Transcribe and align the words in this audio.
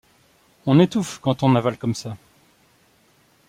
On 0.65 0.79
étouffe, 0.79 1.19
quand 1.19 1.43
on 1.43 1.53
avale 1.55 1.77
comme 1.77 1.93
ça. 1.93 2.17